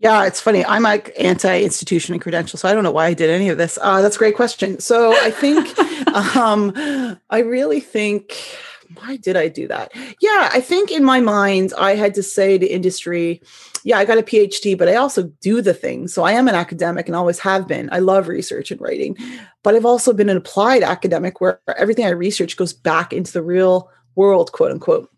[0.00, 0.66] yeah, it's funny.
[0.66, 3.78] I'm like anti-institution and credential, so I don't know why I did any of this.
[3.80, 4.78] Uh, that's a great question.
[4.78, 5.78] So I think,
[6.36, 6.74] um,
[7.30, 8.36] I really think
[8.94, 9.92] why did I do that?
[10.20, 13.42] Yeah, I think in my mind, I had to say to industry,
[13.84, 16.08] yeah, I got a PhD, but I also do the thing.
[16.08, 17.88] So I am an academic and always have been.
[17.92, 19.16] I love research and writing,
[19.62, 23.42] but I've also been an applied academic where everything I research goes back into the
[23.42, 25.10] real world, quote unquote.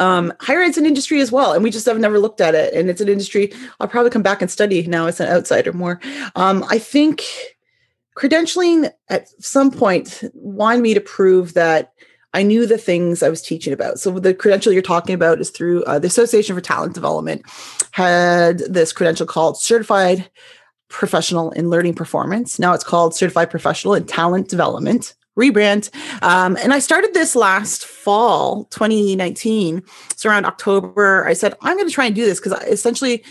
[0.00, 2.72] Um, higher ed's an industry as well, and we just have never looked at it.
[2.74, 6.00] And it's an industry I'll probably come back and study now as an outsider more.
[6.34, 7.22] Um, I think
[8.16, 11.92] credentialing at some point wanted me to prove that
[12.32, 13.98] I knew the things I was teaching about.
[13.98, 17.42] So the credential you're talking about is through uh, the Association for Talent Development
[17.92, 20.30] had this credential called Certified
[20.88, 22.58] Professional in Learning Performance.
[22.58, 25.90] Now it's called Certified Professional in Talent Development rebrand.
[26.22, 29.82] Um, and I started this last fall, 2019.
[30.16, 33.24] So around October, I said, I'm going to try and do this because essentially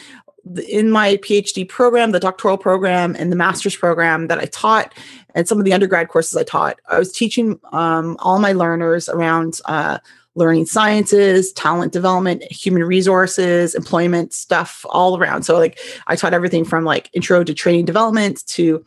[0.68, 4.94] in my PhD program, the doctoral program, and the master's program that I taught,
[5.36, 9.10] and some of the undergrad courses I taught, I was teaching um, all my learners
[9.10, 10.00] around uh,
[10.36, 15.44] learning sciences, talent development, human resources, employment stuff all around.
[15.44, 18.84] So like I taught everything from like intro to training development to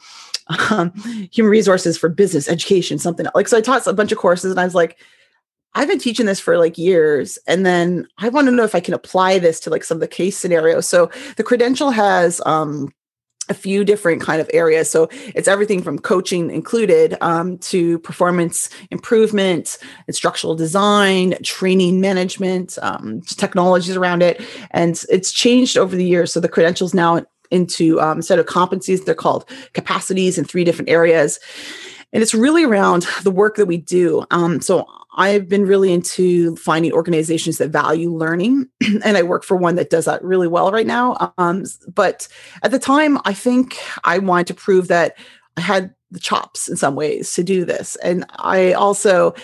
[0.70, 0.92] um,
[1.30, 3.58] human resources for business education, something like so.
[3.58, 4.98] I taught a bunch of courses, and I was like,
[5.74, 8.80] I've been teaching this for like years, and then I want to know if I
[8.80, 10.88] can apply this to like some of the case scenarios.
[10.88, 12.92] So the credential has um,
[13.52, 14.90] a few different kind of areas.
[14.90, 19.78] So it's everything from coaching included um, to performance improvement,
[20.08, 24.40] instructional design, training management, um, technologies around it,
[24.70, 26.32] and it's changed over the years.
[26.32, 29.04] So the credentials now into um, a set of competencies.
[29.04, 29.44] They're called
[29.74, 31.38] capacities in three different areas.
[32.12, 34.24] And it's really around the work that we do.
[34.30, 38.68] Um, so I've been really into finding organizations that value learning,
[39.04, 41.34] and I work for one that does that really well right now.
[41.38, 42.28] Um, but
[42.62, 45.16] at the time, I think I wanted to prove that
[45.56, 49.34] I had the chops in some ways to do this, and I also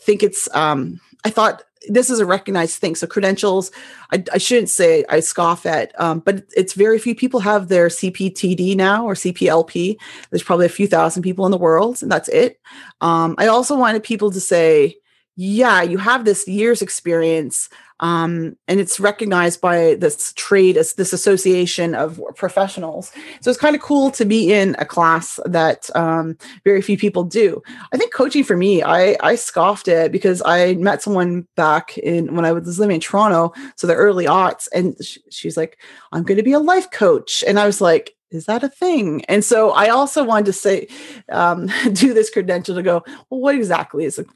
[0.00, 0.48] think it's.
[0.54, 2.94] Um, I thought this is a recognized thing.
[2.94, 3.70] So credentials,
[4.12, 7.88] I, I shouldn't say I scoff at, um, but it's very few people have their
[7.88, 9.96] CPTD now or CPLP.
[10.30, 12.60] There's probably a few thousand people in the world, and that's it.
[13.00, 14.96] Um, I also wanted people to say,
[15.40, 17.68] yeah, you have this year's experience,
[18.00, 23.12] um, and it's recognized by this trade as this association of professionals.
[23.40, 27.22] So it's kind of cool to be in a class that um, very few people
[27.22, 27.62] do.
[27.92, 32.34] I think coaching for me, I, I scoffed it because I met someone back in
[32.34, 34.96] when I was living in Toronto, so the early aughts, and
[35.30, 35.78] she's like,
[36.10, 39.24] "I'm going to be a life coach," and I was like, is that a thing?
[39.24, 40.88] And so I also wanted to say,
[41.30, 44.26] um, do this credential to go, well, what exactly is it?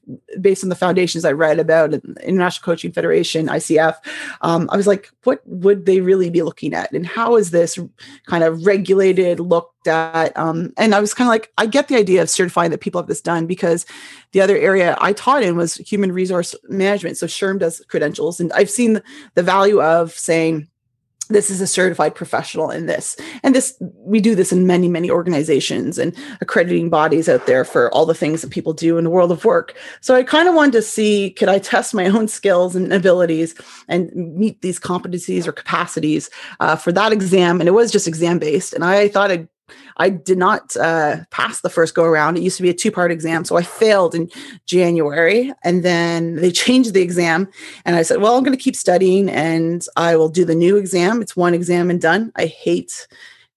[0.41, 3.97] Based on the foundations I read about International Coaching Federation, ICF,
[4.41, 6.93] um, I was like, what would they really be looking at?
[6.93, 7.79] And how is this
[8.27, 10.37] kind of regulated, looked at?
[10.39, 13.01] Um, and I was kind of like, I get the idea of certifying that people
[13.01, 13.85] have this done because
[14.33, 17.19] the other area I taught in was human resource management.
[17.19, 18.41] So SHRM does credentials.
[18.41, 19.03] And I've seen
[19.35, 20.69] the value of saying,
[21.29, 23.17] this is a certified professional in this.
[23.43, 27.93] And this we do this in many many organizations and accrediting bodies out there for
[27.93, 29.75] all the things that people do in the world of work.
[30.01, 33.55] So i kind of wanted to see could i test my own skills and abilities
[33.89, 37.61] and meet these competencies or capacities uh, for that exam?
[37.61, 39.49] And it was just exam based and i thought i'd
[39.97, 42.37] I did not uh, pass the first go around.
[42.37, 43.45] It used to be a two part exam.
[43.45, 44.31] So I failed in
[44.67, 45.53] January.
[45.65, 47.49] And then they changed the exam.
[47.85, 50.77] And I said, well, I'm going to keep studying and I will do the new
[50.77, 51.23] exam.
[51.23, 52.33] It's one exam and done.
[52.37, 53.07] I hate,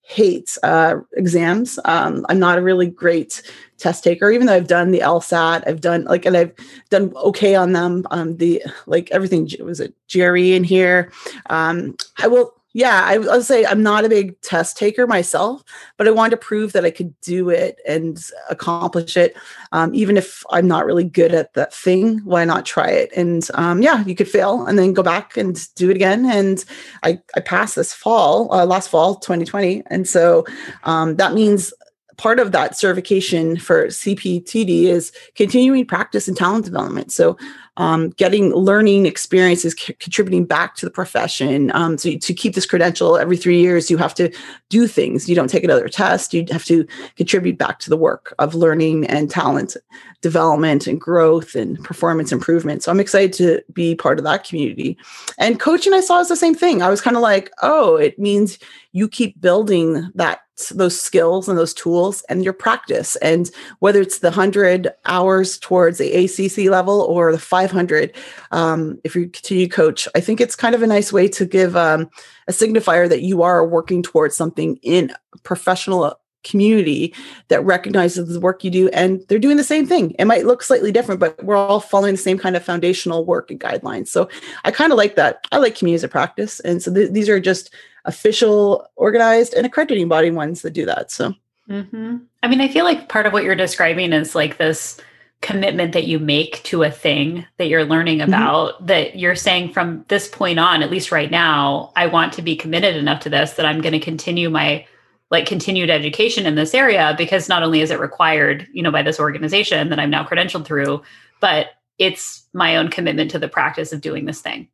[0.01, 1.80] hate uh, exams.
[1.86, 3.41] Um, I'm not a really great
[3.78, 6.53] test taker, even though I've done the LSAT, I've done like, and I've
[6.89, 8.05] done okay on them.
[8.11, 11.11] Um, the like everything was it GRE in here.
[11.49, 15.64] Um, I will yeah, I would say I'm not a big test taker myself,
[15.96, 19.38] but I wanted to prove that I could do it and accomplish it.
[19.72, 23.14] Um, even if I'm not really good at that thing, why not try it?
[23.16, 26.26] And um, yeah, you could fail and then go back and do it again.
[26.26, 26.66] And
[27.02, 29.84] I, I passed this fall, uh, last fall, 2020.
[29.86, 30.46] And so
[30.84, 31.74] um, that means
[32.18, 37.14] part of that certification for CPTD is continuing practice and talent development.
[37.14, 37.38] So
[37.78, 41.72] um, getting learning experiences c- contributing back to the profession.
[41.74, 44.32] Um, so to keep this credential every three years, you have to
[44.70, 45.28] do things.
[45.28, 46.34] You don't take another test.
[46.34, 49.76] You have to contribute back to the work of learning and talent
[50.22, 52.82] development and growth and performance improvement.
[52.82, 54.98] So I'm excited to be part of that community.
[55.38, 56.82] And coaching, I saw as the same thing.
[56.82, 58.58] I was kind of like, oh, it means
[58.92, 64.20] you keep building that those skills and those tools and your practice and whether it's
[64.20, 67.38] the 100 hours towards the acc level or the
[67.70, 68.16] 500
[68.51, 71.76] um, if you continue coach i think it's kind of a nice way to give
[71.76, 72.09] um,
[72.47, 75.11] a signifier that you are working towards something in
[75.43, 77.13] professional community
[77.49, 80.11] that recognizes the work you do and they're doing the same thing.
[80.11, 83.51] It might look slightly different, but we're all following the same kind of foundational work
[83.51, 84.07] and guidelines.
[84.07, 84.30] So
[84.63, 85.45] I kind of like that.
[85.51, 86.61] I like communities of practice.
[86.61, 87.74] And so th- these are just
[88.05, 91.11] official, organized, and accrediting body ones that do that.
[91.11, 91.34] So
[91.68, 92.18] mm-hmm.
[92.43, 95.01] I mean, I feel like part of what you're describing is like this
[95.46, 98.30] commitment that you make to a thing that you're learning mm-hmm.
[98.30, 98.86] about mm-hmm.
[98.88, 102.56] that you're saying from this point on at least right now i want to be
[102.56, 104.84] committed enough to this that i'm going to continue my
[105.32, 109.02] like continued education in this area because not only is it required, you know, by
[109.02, 111.02] this organization that I'm now credentialed through,
[111.39, 111.68] but
[111.98, 114.68] it's my own commitment to the practice of doing this thing.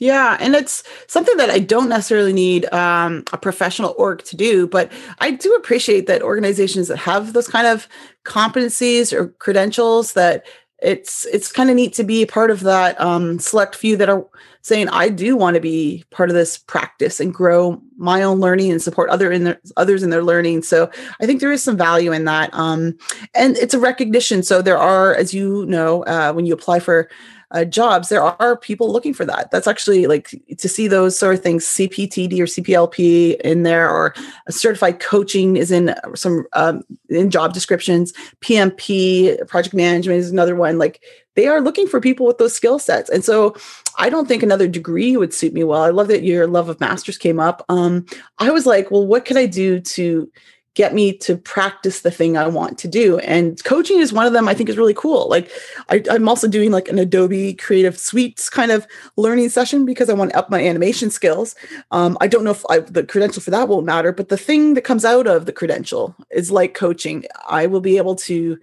[0.00, 4.66] Yeah, and it's something that I don't necessarily need um, a professional org to do,
[4.66, 7.86] but I do appreciate that organizations that have those kind of
[8.24, 10.46] competencies or credentials that
[10.82, 14.26] it's it's kind of neat to be part of that um, select few that are
[14.62, 18.70] saying I do want to be part of this practice and grow my own learning
[18.70, 20.62] and support other in their, others in their learning.
[20.62, 20.90] So
[21.20, 22.96] I think there is some value in that, um,
[23.34, 24.42] and it's a recognition.
[24.42, 27.10] So there are, as you know, uh, when you apply for
[27.52, 29.50] uh, jobs, there are people looking for that.
[29.50, 34.14] That's actually like to see those sort of things, CPTD or CPLP in there, or
[34.48, 38.12] certified coaching is in some um, in job descriptions.
[38.40, 40.78] PMP, project management is another one.
[40.78, 41.02] Like
[41.34, 43.56] they are looking for people with those skill sets, and so
[43.98, 45.82] I don't think another degree would suit me well.
[45.82, 47.64] I love that your love of masters came up.
[47.68, 48.06] Um,
[48.38, 50.30] I was like, well, what could I do to
[50.74, 53.18] get me to practice the thing I want to do.
[53.18, 55.28] And coaching is one of them I think is really cool.
[55.28, 55.50] Like
[55.88, 60.14] I, am also doing like an Adobe Creative Suites kind of learning session because I
[60.14, 61.56] want to up my animation skills.
[61.90, 64.74] Um, I don't know if I, the credential for that won't matter, but the thing
[64.74, 67.24] that comes out of the credential is like coaching.
[67.48, 68.56] I will be able to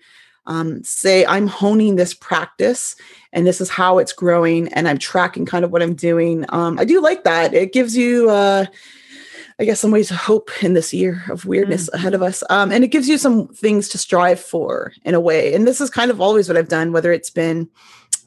[0.46, 2.96] um, say I'm honing this practice
[3.34, 6.46] and this is how it's growing and I'm tracking kind of what I'm doing.
[6.50, 7.54] Um, I do like that.
[7.54, 8.66] It gives you uh,
[9.60, 11.94] I guess, some ways of hope in this year of weirdness mm.
[11.96, 12.44] ahead of us.
[12.50, 15.54] Um, and it gives you some things to strive for in a way.
[15.54, 17.70] And this is kind of always what I've done, whether it's been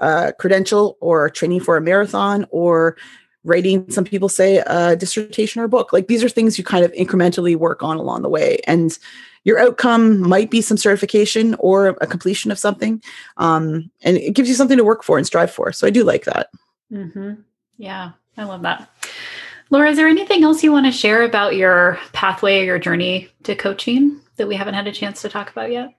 [0.00, 2.96] uh, credential or training for a marathon or
[3.44, 5.92] writing, some people say, a dissertation or a book.
[5.92, 8.58] Like these are things you kind of incrementally work on along the way.
[8.66, 8.98] And
[9.44, 13.02] your outcome might be some certification or a completion of something.
[13.38, 15.72] Um, and it gives you something to work for and strive for.
[15.72, 16.50] So I do like that.
[16.92, 17.34] Mm-hmm.
[17.78, 18.90] Yeah, I love that.
[19.70, 23.28] Laura, is there anything else you want to share about your pathway or your journey
[23.44, 25.94] to coaching that we haven't had a chance to talk about yet?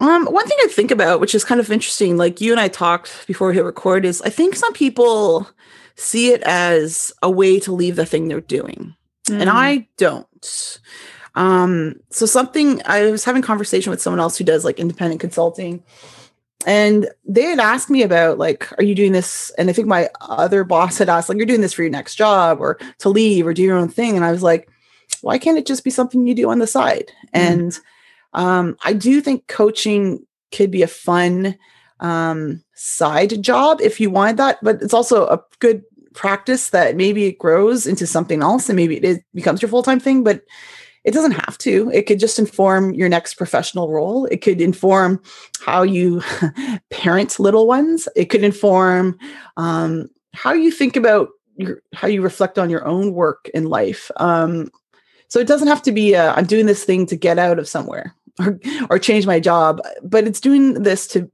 [0.00, 2.68] Um, one thing I think about, which is kind of interesting, like you and I
[2.68, 5.48] talked before we hit record, is I think some people
[5.96, 8.94] see it as a way to leave the thing they're doing,
[9.28, 9.40] mm.
[9.40, 10.80] and I don't.
[11.34, 15.82] Um, so something I was having conversation with someone else who does like independent consulting,
[16.66, 19.50] and they had asked me about like are you doing this?
[19.58, 22.16] And i think my other boss had asked like you're doing this for your next
[22.16, 24.16] job or to leave or do your own thing.
[24.16, 24.68] And i was like
[25.22, 27.10] why can't it just be something you do on the side?
[27.34, 27.52] Mm-hmm.
[27.52, 27.80] and
[28.32, 31.56] um, i do think coaching could be a fun
[32.00, 35.82] um, side job if you wanted that but it's also a good
[36.14, 40.00] practice that maybe it grows into something else and maybe it is, becomes your full-time
[40.00, 40.42] thing but
[41.08, 41.90] it doesn't have to.
[41.90, 44.26] It could just inform your next professional role.
[44.26, 45.22] It could inform
[45.64, 46.22] how you
[46.90, 48.08] parent little ones.
[48.14, 49.18] It could inform
[49.56, 54.10] um, how you think about your, how you reflect on your own work in life.
[54.18, 54.70] Um,
[55.28, 57.66] so it doesn't have to be i am doing this thing to get out of
[57.66, 61.30] somewhere or, or change my job, but it's doing this to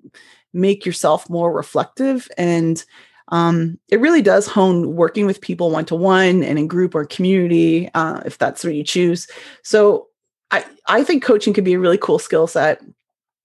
[0.52, 2.84] make yourself more reflective and
[3.28, 7.04] um, it really does hone working with people one to one and in group or
[7.04, 9.28] community, uh, if that's what you choose.
[9.62, 10.08] So
[10.50, 12.82] I, I think coaching could be a really cool skill set.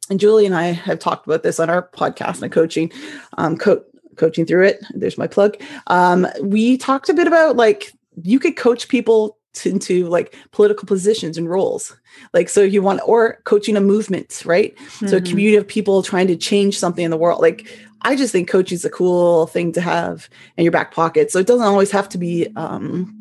[0.10, 2.92] And Julie and I have talked about this on our podcast and coaching,
[3.38, 3.84] um, co-
[4.16, 4.84] coaching through it.
[4.92, 5.56] There's my plug.
[5.88, 11.38] Um, we talked a bit about like you could coach people into like political positions
[11.38, 11.98] and roles
[12.34, 15.08] like so you want or coaching a movement right mm-hmm.
[15.08, 15.30] so a mm-hmm.
[15.30, 17.68] community of people trying to change something in the world like
[18.02, 21.32] I just think coaching is a cool thing to have in your back pocket.
[21.32, 23.20] So it doesn't always have to be um,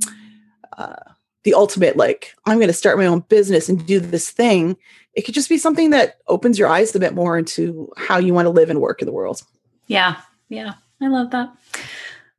[0.76, 0.94] uh,
[1.44, 4.76] the ultimate, like, I'm going to start my own business and do this thing.
[5.14, 8.34] It could just be something that opens your eyes a bit more into how you
[8.34, 9.42] want to live and work in the world.
[9.86, 10.16] Yeah.
[10.48, 10.74] Yeah.
[11.00, 11.52] I love that.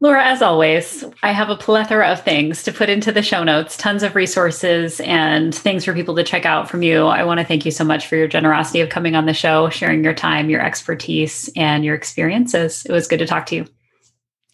[0.02, 3.76] Laura, as always, I have a plethora of things to put into the show notes,
[3.76, 7.06] tons of resources and things for people to check out from you.
[7.06, 9.70] I want to thank you so much for your generosity of coming on the show,
[9.70, 12.86] sharing your time, your expertise, and your experiences.
[12.86, 13.66] It was good to talk to you.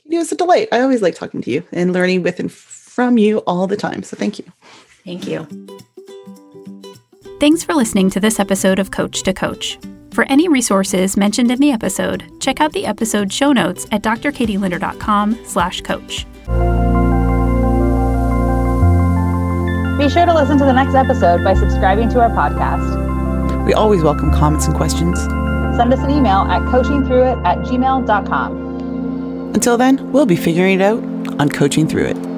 [0.09, 0.69] It was a delight.
[0.71, 4.01] I always like talking to you and learning with and from you all the time.
[4.01, 4.45] So thank you.
[5.03, 5.47] Thank you.
[7.39, 9.77] Thanks for listening to this episode of Coach to Coach.
[10.15, 15.37] For any resources mentioned in the episode, check out the episode show notes at drkatielinder.com
[15.43, 16.25] slash coach.
[19.97, 23.65] Be sure to listen to the next episode by subscribing to our podcast.
[23.65, 25.19] We always welcome comments and questions.
[25.75, 29.51] Send us an email at coachingthroughit at gmail.com.
[29.53, 31.03] Until then, we'll be figuring it out
[31.41, 32.34] on Coaching Through It.